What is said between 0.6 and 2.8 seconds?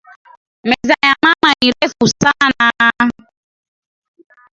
Meza ya mama ni refu sana